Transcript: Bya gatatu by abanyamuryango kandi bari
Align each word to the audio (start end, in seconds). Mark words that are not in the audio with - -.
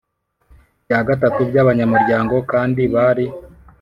Bya 0.85 0.99
gatatu 1.07 1.39
by 1.49 1.57
abanyamuryango 1.63 2.35
kandi 2.51 2.81
bari 2.93 3.25